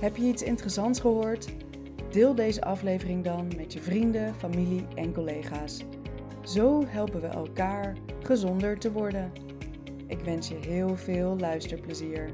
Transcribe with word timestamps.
Heb 0.00 0.16
je 0.16 0.24
iets 0.24 0.42
interessants 0.42 1.00
gehoord? 1.00 1.54
Deel 2.10 2.34
deze 2.34 2.62
aflevering 2.62 3.24
dan 3.24 3.56
met 3.56 3.72
je 3.72 3.82
vrienden, 3.82 4.34
familie 4.34 4.86
en 4.94 5.12
collega's. 5.12 5.84
Zo 6.44 6.86
helpen 6.86 7.20
we 7.20 7.26
elkaar 7.26 7.96
gezonder 8.22 8.78
te 8.78 8.92
worden. 8.92 9.32
Ik 10.06 10.20
wens 10.20 10.48
je 10.48 10.54
heel 10.54 10.96
veel 10.96 11.36
luisterplezier. 11.38 12.32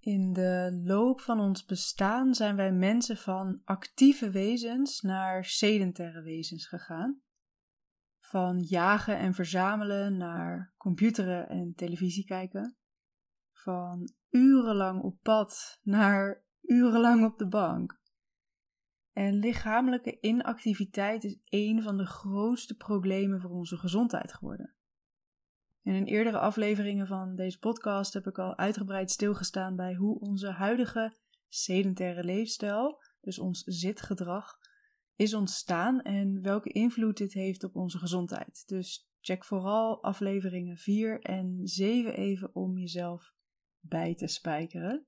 In 0.00 0.32
de 0.32 0.80
loop 0.84 1.20
van 1.20 1.40
ons 1.40 1.64
bestaan 1.64 2.34
zijn 2.34 2.56
wij 2.56 2.72
mensen 2.72 3.16
van 3.16 3.60
actieve 3.64 4.30
wezens 4.30 5.00
naar 5.00 5.44
sedentaire 5.44 6.22
wezens 6.22 6.66
gegaan. 6.66 7.20
Van 8.20 8.60
jagen 8.60 9.18
en 9.18 9.34
verzamelen 9.34 10.16
naar 10.16 10.74
computeren 10.76 11.48
en 11.48 11.72
televisie 11.74 12.24
kijken 12.24 12.76
van 13.66 14.10
urenlang 14.30 15.02
op 15.02 15.18
pad 15.22 15.80
naar 15.82 16.44
urenlang 16.62 17.24
op 17.24 17.38
de 17.38 17.48
bank. 17.48 18.00
En 19.12 19.34
lichamelijke 19.34 20.20
inactiviteit 20.20 21.24
is 21.24 21.38
een 21.44 21.82
van 21.82 21.96
de 21.96 22.06
grootste 22.06 22.76
problemen 22.76 23.40
voor 23.40 23.50
onze 23.50 23.76
gezondheid 23.76 24.32
geworden. 24.32 24.74
En 25.82 25.94
in 25.94 26.04
eerdere 26.04 26.38
afleveringen 26.38 27.06
van 27.06 27.36
deze 27.36 27.58
podcast 27.58 28.12
heb 28.12 28.26
ik 28.26 28.38
al 28.38 28.56
uitgebreid 28.56 29.10
stilgestaan 29.10 29.76
bij 29.76 29.94
hoe 29.94 30.18
onze 30.18 30.50
huidige 30.50 31.16
sedentaire 31.48 32.24
leefstijl, 32.24 33.02
dus 33.20 33.38
ons 33.38 33.62
zitgedrag, 33.62 34.58
is 35.14 35.34
ontstaan 35.34 36.02
en 36.02 36.42
welke 36.42 36.68
invloed 36.72 37.16
dit 37.16 37.32
heeft 37.32 37.64
op 37.64 37.76
onze 37.76 37.98
gezondheid. 37.98 38.62
Dus 38.66 39.10
check 39.20 39.44
vooral 39.44 40.02
afleveringen 40.02 40.76
4 40.76 41.20
en 41.20 41.60
7 41.62 42.14
even 42.14 42.54
om 42.54 42.78
jezelf 42.78 43.34
bij 43.88 44.14
te 44.14 44.26
spijkeren. 44.26 45.06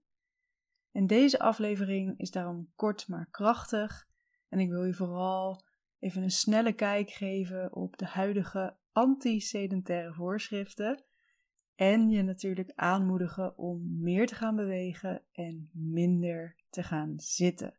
En 0.92 1.06
deze 1.06 1.38
aflevering 1.38 2.18
is 2.18 2.30
daarom 2.30 2.72
kort 2.74 3.08
maar 3.08 3.28
krachtig. 3.30 4.08
En 4.48 4.58
ik 4.58 4.68
wil 4.68 4.84
je 4.84 4.94
vooral 4.94 5.64
even 5.98 6.22
een 6.22 6.30
snelle 6.30 6.72
kijk 6.72 7.10
geven 7.10 7.74
op 7.74 7.96
de 7.96 8.06
huidige 8.06 8.76
anti-sedentaire 8.92 10.14
voorschriften. 10.14 11.04
En 11.74 12.10
je 12.10 12.22
natuurlijk 12.22 12.72
aanmoedigen 12.74 13.58
om 13.58 14.00
meer 14.00 14.26
te 14.26 14.34
gaan 14.34 14.56
bewegen 14.56 15.24
en 15.32 15.70
minder 15.72 16.56
te 16.70 16.82
gaan 16.82 17.18
zitten. 17.20 17.78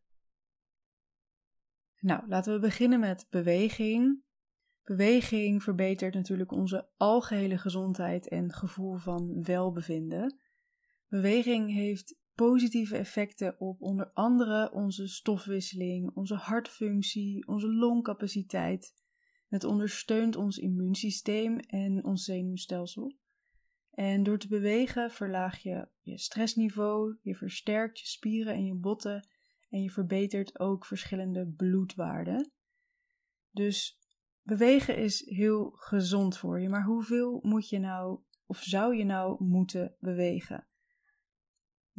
Nou, 1.99 2.27
laten 2.27 2.53
we 2.53 2.59
beginnen 2.59 2.99
met 2.99 3.27
beweging. 3.29 4.23
Beweging 4.83 5.63
verbetert 5.63 6.13
natuurlijk 6.13 6.51
onze 6.51 6.89
algehele 6.97 7.57
gezondheid 7.57 8.27
en 8.27 8.53
gevoel 8.53 8.95
van 8.95 9.43
welbevinden. 9.43 10.39
Beweging 11.09 11.73
heeft 11.73 12.15
positieve 12.33 12.97
effecten 12.97 13.59
op 13.59 13.81
onder 13.81 14.11
andere 14.13 14.71
onze 14.71 15.07
stofwisseling, 15.07 16.15
onze 16.15 16.35
hartfunctie, 16.35 17.47
onze 17.47 17.73
longcapaciteit. 17.73 18.93
Het 19.47 19.63
ondersteunt 19.63 20.35
ons 20.35 20.57
immuunsysteem 20.57 21.59
en 21.59 22.03
ons 22.03 22.23
zenuwstelsel. 22.23 23.17
En 23.91 24.23
door 24.23 24.37
te 24.37 24.47
bewegen 24.47 25.11
verlaag 25.11 25.57
je 25.57 25.87
je 26.01 26.17
stressniveau, 26.17 27.17
je 27.21 27.35
versterkt 27.35 27.99
je 27.99 28.05
spieren 28.05 28.53
en 28.53 28.65
je 28.65 28.75
botten 28.75 29.27
en 29.69 29.81
je 29.81 29.89
verbetert 29.89 30.59
ook 30.59 30.85
verschillende 30.85 31.47
bloedwaarden. 31.47 32.51
Dus 33.51 33.99
bewegen 34.41 34.97
is 34.97 35.25
heel 35.25 35.69
gezond 35.69 36.37
voor 36.37 36.61
je, 36.61 36.69
maar 36.69 36.85
hoeveel 36.85 37.39
moet 37.41 37.69
je 37.69 37.79
nou 37.79 38.19
of 38.45 38.57
zou 38.61 38.95
je 38.95 39.03
nou 39.03 39.43
moeten 39.43 39.95
bewegen? 39.99 40.68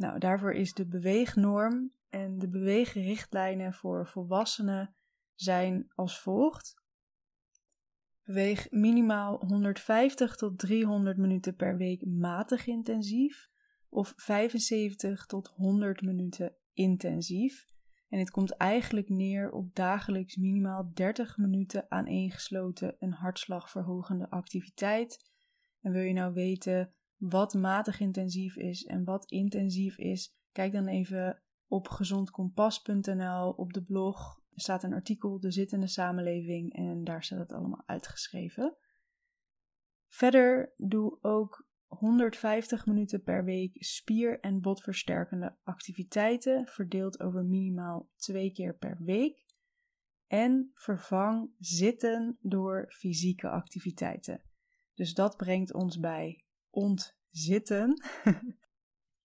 Nou, 0.01 0.19
daarvoor 0.19 0.53
is 0.53 0.73
de 0.73 0.87
beweegnorm 0.87 1.93
en 2.09 2.39
de 2.39 2.49
beweegrichtlijnen 2.49 3.73
voor 3.73 4.07
volwassenen 4.07 4.95
zijn 5.35 5.91
als 5.95 6.19
volgt. 6.19 6.81
Beweeg 8.23 8.71
minimaal 8.71 9.45
150 9.45 10.35
tot 10.35 10.59
300 10.59 11.17
minuten 11.17 11.55
per 11.55 11.77
week 11.77 12.05
matig 12.05 12.67
intensief 12.67 13.49
of 13.89 14.13
75 14.15 15.25
tot 15.25 15.47
100 15.47 16.01
minuten 16.01 16.55
intensief. 16.73 17.65
En 18.09 18.17
dit 18.17 18.31
komt 18.31 18.51
eigenlijk 18.51 19.09
neer 19.09 19.51
op 19.51 19.75
dagelijks 19.75 20.35
minimaal 20.35 20.91
30 20.93 21.37
minuten 21.37 21.91
aaneengesloten 21.91 22.95
een 22.99 23.13
hartslagverhogende 23.13 24.29
activiteit. 24.29 25.31
En 25.81 25.91
wil 25.91 26.01
je 26.01 26.13
nou 26.13 26.33
weten 26.33 26.93
wat 27.21 27.53
matig 27.53 27.99
intensief 27.99 28.55
is 28.55 28.85
en 28.85 29.03
wat 29.03 29.25
intensief 29.31 29.97
is, 29.97 30.35
kijk 30.51 30.73
dan 30.73 30.87
even 30.87 31.41
op 31.67 31.87
gezondkompas.nl 31.87 33.49
op 33.49 33.73
de 33.73 33.83
blog. 33.83 34.41
Er 34.53 34.61
staat 34.61 34.83
een 34.83 34.93
artikel 34.93 35.39
De 35.39 35.51
zittende 35.51 35.87
samenleving 35.87 36.73
en 36.73 37.03
daar 37.03 37.23
staat 37.23 37.39
het 37.39 37.53
allemaal 37.53 37.83
uitgeschreven. 37.85 38.77
Verder 40.07 40.73
doe 40.77 41.17
ook 41.21 41.67
150 41.87 42.85
minuten 42.85 43.23
per 43.23 43.43
week 43.43 43.83
spier- 43.83 44.39
en 44.39 44.61
botversterkende 44.61 45.57
activiteiten, 45.63 46.67
verdeeld 46.67 47.19
over 47.19 47.45
minimaal 47.45 48.09
twee 48.15 48.51
keer 48.51 48.75
per 48.75 48.97
week. 49.03 49.45
En 50.27 50.71
vervang 50.73 51.51
zitten 51.59 52.37
door 52.39 52.85
fysieke 52.89 53.49
activiteiten. 53.49 54.41
Dus 54.93 55.13
dat 55.13 55.37
brengt 55.37 55.73
ons 55.73 55.99
bij 55.99 56.45
ontzitten. 56.71 58.03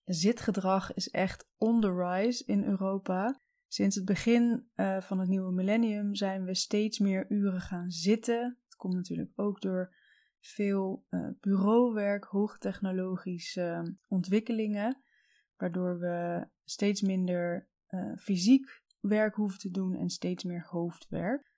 Zitgedrag 0.03 0.93
is 0.93 1.09
echt 1.09 1.49
on 1.57 1.81
the 1.81 1.93
rise 1.93 2.45
in 2.45 2.63
Europa. 2.63 3.41
Sinds 3.67 3.95
het 3.95 4.05
begin 4.05 4.69
uh, 4.75 5.01
van 5.01 5.19
het 5.19 5.29
nieuwe 5.29 5.51
millennium 5.51 6.15
zijn 6.15 6.43
we 6.43 6.55
steeds 6.55 6.99
meer 6.99 7.25
uren 7.29 7.61
gaan 7.61 7.91
zitten. 7.91 8.57
Het 8.63 8.75
komt 8.75 8.93
natuurlijk 8.93 9.31
ook 9.35 9.61
door 9.61 9.95
veel 10.39 11.05
uh, 11.09 11.29
bureauwerk, 11.39 12.23
hoogtechnologische 12.23 13.95
ontwikkelingen, 14.07 15.01
waardoor 15.57 15.99
we 15.99 16.47
steeds 16.63 17.01
minder 17.01 17.67
uh, 17.89 18.17
fysiek 18.17 18.81
werk 18.99 19.35
hoeven 19.35 19.59
te 19.59 19.71
doen 19.71 19.95
en 19.95 20.09
steeds 20.09 20.43
meer 20.43 20.65
hoofdwerk. 20.69 21.51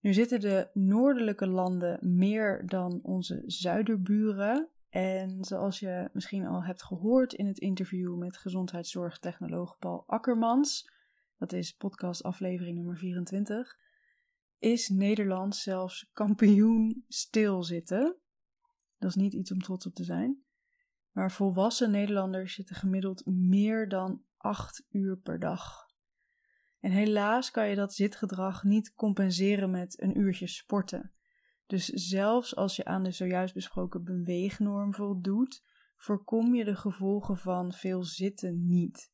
Nu 0.00 0.12
zitten 0.12 0.40
de 0.40 0.70
noordelijke 0.72 1.46
landen 1.46 2.16
meer 2.16 2.66
dan 2.66 3.00
onze 3.02 3.42
zuiderburen. 3.46 4.68
En 4.88 5.44
zoals 5.44 5.78
je 5.80 6.10
misschien 6.12 6.46
al 6.46 6.64
hebt 6.64 6.82
gehoord 6.82 7.32
in 7.32 7.46
het 7.46 7.58
interview 7.58 8.16
met 8.16 8.36
gezondheidszorgtechnoloog 8.36 9.78
Paul 9.78 10.04
Akkermans, 10.06 10.90
dat 11.38 11.52
is 11.52 11.72
podcast 11.72 12.22
aflevering 12.22 12.76
nummer 12.76 12.96
24, 12.96 13.78
is 14.58 14.88
Nederland 14.88 15.56
zelfs 15.56 16.10
kampioen 16.12 17.04
stilzitten. 17.08 18.16
Dat 18.98 19.08
is 19.08 19.16
niet 19.16 19.32
iets 19.32 19.52
om 19.52 19.60
trots 19.60 19.86
op 19.86 19.94
te 19.94 20.04
zijn. 20.04 20.42
Maar 21.12 21.32
volwassen 21.32 21.90
Nederlanders 21.90 22.54
zitten 22.54 22.76
gemiddeld 22.76 23.26
meer 23.26 23.88
dan 23.88 24.22
8 24.36 24.86
uur 24.90 25.16
per 25.16 25.38
dag. 25.38 25.86
En 26.80 26.90
helaas 26.90 27.50
kan 27.50 27.68
je 27.68 27.74
dat 27.74 27.94
zitgedrag 27.94 28.64
niet 28.64 28.94
compenseren 28.94 29.70
met 29.70 30.02
een 30.02 30.18
uurtje 30.18 30.46
sporten. 30.46 31.12
Dus 31.68 31.86
zelfs 31.86 32.56
als 32.56 32.76
je 32.76 32.84
aan 32.84 33.02
de 33.02 33.10
zojuist 33.10 33.54
besproken 33.54 34.04
beweegnorm 34.04 34.94
voldoet, 34.94 35.64
voorkom 35.96 36.54
je 36.54 36.64
de 36.64 36.76
gevolgen 36.76 37.36
van 37.36 37.72
veel 37.72 38.02
zitten 38.02 38.66
niet. 38.66 39.12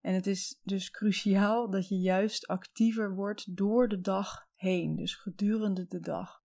En 0.00 0.14
het 0.14 0.26
is 0.26 0.60
dus 0.62 0.90
cruciaal 0.90 1.70
dat 1.70 1.88
je 1.88 1.98
juist 1.98 2.46
actiever 2.46 3.14
wordt 3.14 3.56
door 3.56 3.88
de 3.88 4.00
dag 4.00 4.46
heen, 4.54 4.96
dus 4.96 5.14
gedurende 5.14 5.86
de 5.86 6.00
dag. 6.00 6.42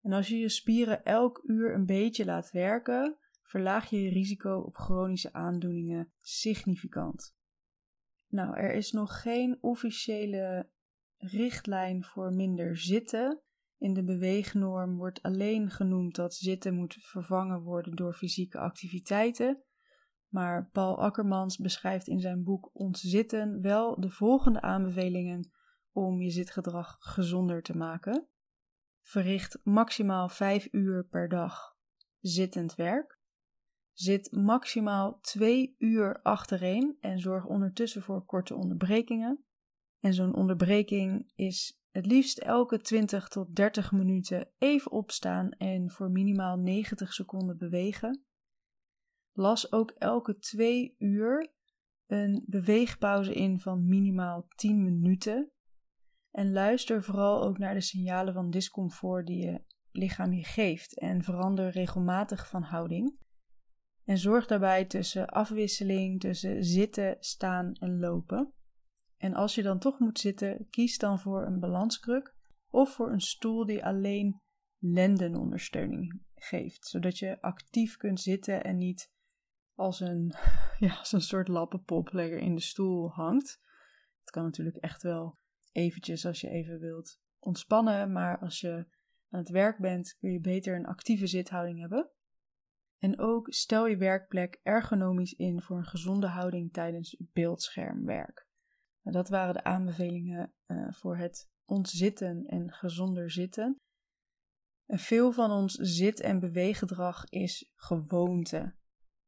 En 0.00 0.12
als 0.12 0.28
je 0.28 0.38
je 0.38 0.48
spieren 0.48 1.04
elk 1.04 1.42
uur 1.44 1.74
een 1.74 1.86
beetje 1.86 2.24
laat 2.24 2.50
werken, 2.50 3.18
verlaag 3.42 3.90
je 3.90 4.02
je 4.02 4.10
risico 4.10 4.58
op 4.58 4.76
chronische 4.76 5.32
aandoeningen 5.32 6.12
significant. 6.20 7.34
Nou, 8.26 8.56
er 8.56 8.74
is 8.74 8.92
nog 8.92 9.20
geen 9.20 9.58
officiële 9.60 10.70
richtlijn 11.16 12.04
voor 12.04 12.32
minder 12.32 12.76
zitten, 12.76 13.42
in 13.80 13.94
de 13.94 14.04
beweegnorm 14.04 14.96
wordt 14.96 15.22
alleen 15.22 15.70
genoemd 15.70 16.14
dat 16.14 16.34
zitten 16.34 16.74
moet 16.74 16.96
vervangen 17.00 17.62
worden 17.62 17.96
door 17.96 18.14
fysieke 18.14 18.58
activiteiten. 18.58 19.62
Maar 20.28 20.68
Paul 20.72 21.02
Akkermans 21.02 21.56
beschrijft 21.56 22.08
in 22.08 22.20
zijn 22.20 22.42
boek 22.42 22.70
Ons 22.72 23.00
Zitten 23.00 23.60
wel 23.60 24.00
de 24.00 24.10
volgende 24.10 24.60
aanbevelingen 24.60 25.50
om 25.92 26.20
je 26.20 26.30
zitgedrag 26.30 26.96
gezonder 26.98 27.62
te 27.62 27.76
maken. 27.76 28.28
Verricht 29.00 29.58
maximaal 29.64 30.28
5 30.28 30.68
uur 30.70 31.04
per 31.04 31.28
dag 31.28 31.76
zittend 32.18 32.74
werk. 32.74 33.18
Zit 33.92 34.32
maximaal 34.32 35.18
2 35.20 35.74
uur 35.78 36.22
achtereen 36.22 36.96
en 37.00 37.18
zorg 37.18 37.46
ondertussen 37.46 38.02
voor 38.02 38.24
korte 38.24 38.54
onderbrekingen. 38.54 39.44
En 39.98 40.14
zo'n 40.14 40.34
onderbreking 40.34 41.32
is 41.34 41.79
het 41.90 42.06
liefst 42.06 42.38
elke 42.38 42.80
20 42.80 43.28
tot 43.28 43.56
30 43.56 43.92
minuten 43.92 44.48
even 44.58 44.90
opstaan 44.90 45.50
en 45.50 45.90
voor 45.90 46.10
minimaal 46.10 46.56
90 46.56 47.12
seconden 47.12 47.58
bewegen. 47.58 48.24
Las 49.32 49.72
ook 49.72 49.90
elke 49.90 50.38
2 50.38 50.94
uur 50.98 51.52
een 52.06 52.44
beweegpauze 52.46 53.34
in 53.34 53.60
van 53.60 53.86
minimaal 53.86 54.46
10 54.54 54.82
minuten. 54.82 55.50
En 56.30 56.52
luister 56.52 57.04
vooral 57.04 57.42
ook 57.42 57.58
naar 57.58 57.74
de 57.74 57.80
signalen 57.80 58.34
van 58.34 58.50
discomfort 58.50 59.26
die 59.26 59.44
je 59.44 59.62
lichaam 59.92 60.32
je 60.32 60.44
geeft 60.44 60.98
en 60.98 61.22
verander 61.22 61.70
regelmatig 61.70 62.48
van 62.48 62.62
houding. 62.62 63.18
En 64.04 64.18
zorg 64.18 64.46
daarbij 64.46 64.84
tussen 64.84 65.28
afwisseling 65.28 66.20
tussen 66.20 66.64
zitten, 66.64 67.16
staan 67.20 67.72
en 67.72 67.98
lopen. 67.98 68.52
En 69.20 69.34
als 69.34 69.54
je 69.54 69.62
dan 69.62 69.78
toch 69.78 69.98
moet 69.98 70.18
zitten, 70.18 70.66
kies 70.70 70.98
dan 70.98 71.18
voor 71.18 71.46
een 71.46 71.60
balanskruk 71.60 72.34
of 72.70 72.94
voor 72.94 73.12
een 73.12 73.20
stoel 73.20 73.66
die 73.66 73.84
alleen 73.84 74.40
lendenondersteuning 74.78 76.22
geeft, 76.34 76.86
zodat 76.86 77.18
je 77.18 77.40
actief 77.40 77.96
kunt 77.96 78.20
zitten 78.20 78.64
en 78.64 78.76
niet 78.76 79.12
als 79.74 80.00
een, 80.00 80.34
ja, 80.78 80.94
als 80.94 81.12
een 81.12 81.20
soort 81.20 81.48
lappenpop 81.48 82.12
lekker 82.12 82.38
in 82.38 82.54
de 82.54 82.60
stoel 82.60 83.10
hangt. 83.10 83.60
Het 84.20 84.30
kan 84.30 84.44
natuurlijk 84.44 84.76
echt 84.76 85.02
wel 85.02 85.38
eventjes 85.72 86.26
als 86.26 86.40
je 86.40 86.48
even 86.48 86.78
wilt 86.78 87.20
ontspannen, 87.38 88.12
maar 88.12 88.38
als 88.38 88.60
je 88.60 88.86
aan 89.30 89.40
het 89.40 89.50
werk 89.50 89.78
bent, 89.78 90.16
kun 90.20 90.32
je 90.32 90.40
beter 90.40 90.76
een 90.76 90.86
actieve 90.86 91.26
zithouding 91.26 91.80
hebben. 91.80 92.10
En 92.98 93.18
ook 93.18 93.52
stel 93.52 93.86
je 93.86 93.96
werkplek 93.96 94.60
ergonomisch 94.62 95.34
in 95.34 95.62
voor 95.62 95.76
een 95.76 95.86
gezonde 95.86 96.26
houding 96.26 96.72
tijdens 96.72 97.16
beeldschermwerk. 97.32 98.48
Nou, 99.02 99.16
dat 99.16 99.28
waren 99.28 99.54
de 99.54 99.64
aanbevelingen 99.64 100.52
uh, 100.66 100.92
voor 100.92 101.16
het 101.16 101.48
ontzitten 101.64 102.46
en 102.46 102.72
gezonder 102.72 103.30
zitten. 103.30 103.76
En 104.86 104.98
veel 104.98 105.32
van 105.32 105.50
ons 105.50 105.74
zit- 105.74 106.20
en 106.20 106.40
beweeggedrag 106.40 107.24
is 107.24 107.72
gewoonte. 107.74 108.74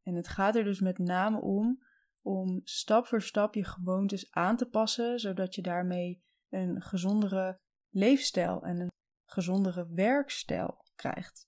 En 0.03 0.15
het 0.15 0.29
gaat 0.29 0.57
er 0.57 0.65
dus 0.65 0.81
met 0.81 0.99
name 0.99 1.41
om 1.41 1.83
om 2.25 2.61
stap 2.65 3.07
voor 3.07 3.23
stap 3.23 3.55
je 3.55 3.65
gewoontes 3.65 4.31
aan 4.31 4.57
te 4.57 4.69
passen, 4.69 5.21
zodat 5.21 5.55
je 5.55 5.63
daarmee 5.63 6.23
een 6.49 6.83
gezondere 6.83 7.59
leefstijl 7.91 8.63
en 8.63 8.81
een 8.81 8.91
gezondere 9.29 9.89
werkstijl 9.89 10.85
krijgt. 10.95 11.47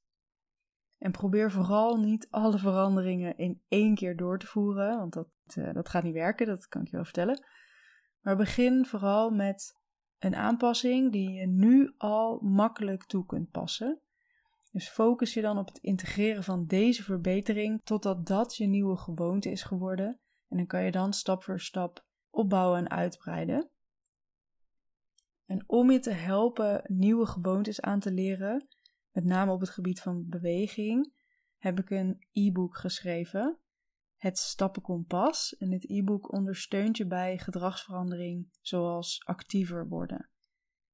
En 0.99 1.13
probeer 1.13 1.51
vooral 1.51 1.97
niet 1.97 2.31
alle 2.31 2.59
veranderingen 2.59 3.37
in 3.37 3.63
één 3.69 3.95
keer 3.95 4.17
door 4.17 4.39
te 4.39 4.47
voeren, 4.47 4.99
want 4.99 5.13
dat, 5.13 5.29
uh, 5.57 5.73
dat 5.73 5.89
gaat 5.89 6.03
niet 6.03 6.15
werken, 6.15 6.47
dat 6.47 6.69
kan 6.69 6.81
ik 6.81 6.89
je 6.89 6.97
wel 6.97 7.05
vertellen. 7.05 7.45
Maar 8.25 8.37
begin 8.37 8.87
vooral 8.87 9.31
met 9.31 9.81
een 10.19 10.35
aanpassing 10.35 11.13
die 11.13 11.31
je 11.31 11.47
nu 11.47 11.95
al 11.97 12.39
makkelijk 12.41 13.05
toe 13.05 13.27
kunt 13.27 13.51
passen. 13.51 14.01
Dus 14.73 14.89
focus 14.89 15.35
je 15.35 15.43
dan 15.43 15.59
op 15.59 15.67
het 15.67 15.79
integreren 15.79 16.45
van 16.45 16.67
deze 16.67 17.03
verbetering 17.03 17.81
totdat 17.85 18.27
dat 18.27 18.57
je 18.57 18.67
nieuwe 18.67 18.97
gewoonte 18.97 19.51
is 19.51 19.63
geworden. 19.63 20.21
En 20.49 20.57
dan 20.57 20.67
kan 20.67 20.85
je 20.85 20.91
dan 20.91 21.13
stap 21.13 21.43
voor 21.43 21.61
stap 21.61 22.05
opbouwen 22.31 22.79
en 22.79 22.91
uitbreiden. 22.91 23.69
En 25.47 25.65
om 25.67 25.91
je 25.91 25.99
te 25.99 26.13
helpen 26.13 26.83
nieuwe 26.87 27.27
gewoontes 27.27 27.81
aan 27.81 28.01
te 28.01 28.13
leren, 28.13 28.69
met 29.11 29.25
name 29.25 29.53
op 29.53 29.61
het 29.61 29.71
gebied 29.71 30.01
van 30.01 30.29
beweging, 30.29 31.13
heb 31.59 31.79
ik 31.79 31.91
een 31.91 32.27
e-book 32.33 32.77
geschreven. 32.77 33.59
Het 34.25 34.39
Stappenkompas. 34.39 35.57
En 35.57 35.71
dit 35.71 35.91
e-book 35.91 36.33
ondersteunt 36.33 36.97
je 36.97 37.07
bij 37.07 37.39
gedragsverandering, 37.39 38.49
zoals 38.61 39.23
actiever 39.25 39.89
worden. 39.89 40.31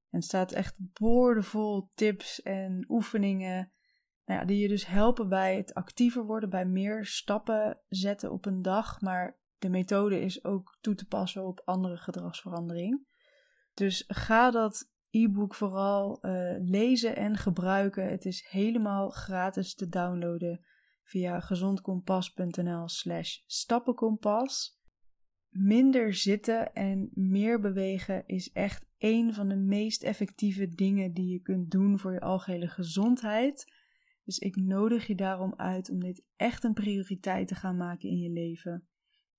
En 0.09 0.23
staat 0.23 0.53
echt 0.53 0.75
boordevol 0.79 1.88
tips 1.94 2.43
en 2.43 2.85
oefeningen 2.88 3.73
nou 4.25 4.41
ja, 4.41 4.47
die 4.47 4.59
je 4.59 4.69
dus 4.69 4.87
helpen 4.87 5.29
bij 5.29 5.56
het 5.56 5.75
actiever 5.75 6.25
worden, 6.25 6.50
bij 6.50 6.67
meer 6.67 7.06
stappen 7.06 7.81
zetten 7.88 8.32
op 8.32 8.47
een 8.47 8.62
dag. 8.62 9.00
Maar 9.00 9.38
de 9.59 9.69
methode 9.69 10.21
is 10.21 10.44
ook 10.44 10.79
toe 10.81 10.94
te 10.94 11.06
passen 11.06 11.47
op 11.47 11.62
andere 11.65 11.97
gedragsverandering. 11.97 13.06
Dus 13.75 14.05
ga 14.06 14.50
dat 14.50 14.91
e-book 15.11 15.55
vooral 15.55 16.19
uh, 16.23 16.56
lezen 16.59 17.17
en 17.17 17.37
gebruiken. 17.37 18.11
Het 18.11 18.25
is 18.25 18.47
helemaal 18.49 19.11
gratis 19.11 19.75
te 19.75 19.88
downloaden 19.88 20.65
via 21.10 21.40
gezondkompas.nl/slash 21.40 23.38
stappenkompas. 23.46 24.78
Minder 25.48 26.14
zitten 26.14 26.72
en 26.72 27.10
meer 27.14 27.60
bewegen 27.60 28.26
is 28.26 28.52
echt 28.52 28.86
een 28.98 29.34
van 29.34 29.48
de 29.48 29.56
meest 29.56 30.02
effectieve 30.02 30.68
dingen 30.68 31.12
die 31.12 31.32
je 31.32 31.40
kunt 31.40 31.70
doen 31.70 31.98
voor 31.98 32.12
je 32.12 32.20
algehele 32.20 32.68
gezondheid. 32.68 33.72
Dus 34.24 34.38
ik 34.38 34.56
nodig 34.56 35.06
je 35.06 35.14
daarom 35.14 35.54
uit 35.56 35.90
om 35.90 36.00
dit 36.00 36.24
echt 36.36 36.64
een 36.64 36.72
prioriteit 36.72 37.48
te 37.48 37.54
gaan 37.54 37.76
maken 37.76 38.08
in 38.08 38.18
je 38.18 38.30
leven. 38.30 38.88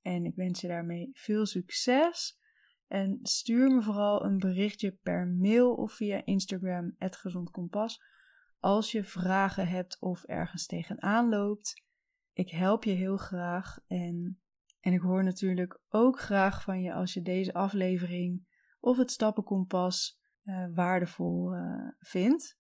En 0.02 0.26
ik 0.26 0.36
wens 0.36 0.62
je 0.62 0.68
daarmee 0.68 1.10
veel 1.14 1.46
succes. 1.46 2.40
En 2.88 3.20
stuur 3.22 3.76
me 3.76 3.82
vooral 3.82 4.26
een 4.26 4.38
berichtje 4.38 4.92
per 4.92 5.28
mail 5.28 5.74
of 5.74 5.94
via 5.94 6.26
Instagram, 6.26 6.96
gezondkompas, 7.00 8.02
als 8.62 8.92
je 8.92 9.04
vragen 9.04 9.68
hebt 9.68 9.98
of 10.00 10.24
ergens 10.24 10.66
tegenaan 10.66 11.30
loopt. 11.30 11.84
Ik 12.34 12.50
help 12.50 12.84
je 12.84 12.92
heel 12.92 13.18
graag 13.18 13.80
en, 13.88 14.42
en 14.80 14.94
ik 14.94 15.02
hoor 15.02 15.24
natuurlijk 15.24 15.82
ook 15.90 16.20
graag 16.20 16.62
van 16.62 16.82
je 16.82 16.94
als 16.94 17.14
je 17.14 17.22
deze 17.22 17.54
aflevering 17.54 18.48
of 18.80 18.98
het 18.98 19.12
stappenkompas 19.12 20.20
uh, 20.44 20.66
waardevol 20.74 21.56
uh, 21.56 21.88
vindt. 22.00 22.60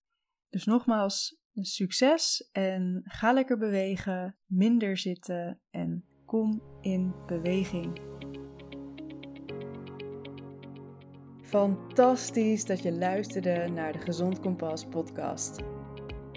Dus 0.49 0.65
nogmaals, 0.65 1.39
succes 1.53 2.49
en 2.51 3.01
ga 3.03 3.33
lekker 3.33 3.57
bewegen, 3.57 4.37
minder 4.45 4.97
zitten 4.97 5.61
en 5.69 6.05
kom 6.25 6.61
in 6.81 7.15
beweging. 7.25 8.01
Fantastisch 11.41 12.65
dat 12.65 12.81
je 12.81 12.91
luisterde 12.91 13.67
naar 13.67 13.91
de 13.93 13.99
Gezond 13.99 14.39
Kompas 14.39 14.85
podcast. 14.85 15.80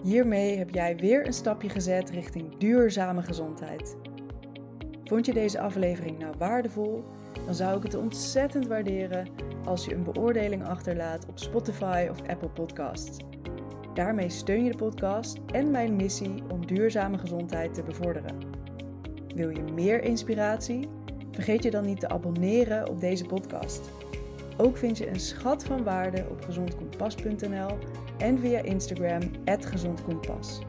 Hiermee 0.05 0.59
heb 0.59 0.71
jij 0.71 0.97
weer 0.97 1.27
een 1.27 1.33
stapje 1.33 1.69
gezet 1.69 2.11
richting 2.11 2.57
duurzame 2.59 3.23
gezondheid. 3.23 3.97
Vond 5.05 5.27
je 5.27 5.33
deze 5.33 5.61
aflevering 5.61 6.19
nou 6.19 6.35
waardevol? 6.39 7.05
Dan 7.45 7.55
zou 7.55 7.77
ik 7.77 7.83
het 7.83 7.95
ontzettend 7.95 8.67
waarderen 8.67 9.29
als 9.65 9.85
je 9.85 9.95
een 9.95 10.05
beoordeling 10.05 10.65
achterlaat 10.65 11.27
op 11.29 11.39
Spotify 11.39 12.07
of 12.11 12.29
Apple 12.29 12.49
Podcasts. 12.49 13.17
Daarmee 13.95 14.31
steun 14.31 14.65
je 14.65 14.71
de 14.71 14.77
podcast 14.77 15.39
en 15.53 15.71
mijn 15.71 15.97
missie 15.97 16.43
om 16.49 16.67
duurzame 16.67 17.19
gezondheid 17.19 17.75
te 17.75 17.83
bevorderen. 17.83 18.39
Wil 19.35 19.49
je 19.49 19.63
meer 19.63 20.03
inspiratie? 20.03 20.89
Vergeet 21.31 21.63
je 21.63 21.71
dan 21.71 21.85
niet 21.85 22.01
te 22.01 22.09
abonneren 22.09 22.89
op 22.89 23.01
deze 23.01 23.25
podcast. 23.25 23.91
Ook 24.57 24.77
vind 24.77 24.99
je 24.99 25.09
een 25.09 25.21
schat 25.21 25.65
van 25.65 25.85
waarde 25.85 26.27
op 26.31 26.45
gezondkompas.nl 26.45 27.79
en 28.25 28.39
via 28.39 28.63
Instagram 28.63 29.21
@gezondkompas. 29.45 30.61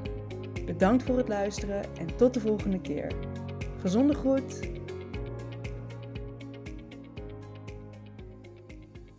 Bedankt 0.65 1.03
voor 1.03 1.17
het 1.17 1.27
luisteren 1.27 1.83
en 1.97 2.15
tot 2.15 2.33
de 2.33 2.39
volgende 2.39 2.81
keer. 2.81 3.11
Gezonde 3.79 4.13
groet. 4.13 4.59